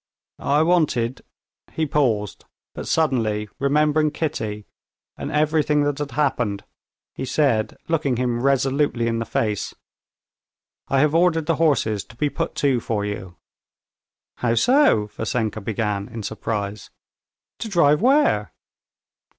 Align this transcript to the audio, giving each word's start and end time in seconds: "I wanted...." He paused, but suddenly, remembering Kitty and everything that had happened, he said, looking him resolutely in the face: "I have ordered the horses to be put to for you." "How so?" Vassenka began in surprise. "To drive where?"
"I 0.39 0.63
wanted...." 0.63 1.21
He 1.73 1.85
paused, 1.85 2.45
but 2.73 2.87
suddenly, 2.87 3.49
remembering 3.59 4.09
Kitty 4.09 4.65
and 5.15 5.31
everything 5.31 5.83
that 5.83 5.99
had 5.99 6.09
happened, 6.09 6.63
he 7.13 7.23
said, 7.23 7.77
looking 7.87 8.17
him 8.17 8.41
resolutely 8.41 9.05
in 9.05 9.19
the 9.19 9.25
face: 9.27 9.75
"I 10.87 11.01
have 11.01 11.13
ordered 11.13 11.45
the 11.45 11.57
horses 11.61 12.03
to 12.05 12.15
be 12.15 12.31
put 12.31 12.55
to 12.55 12.79
for 12.79 13.05
you." 13.05 13.35
"How 14.37 14.55
so?" 14.55 15.05
Vassenka 15.15 15.61
began 15.61 16.09
in 16.09 16.23
surprise. 16.23 16.89
"To 17.59 17.69
drive 17.69 18.01
where?" 18.01 18.53